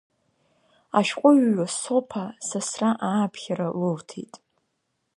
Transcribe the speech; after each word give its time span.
Ашәҟәыҩҩы 0.99 1.65
Соԥо 1.79 2.23
сасра 2.47 2.89
ааԥхьара 3.07 3.67
лылҭеит. 3.79 4.33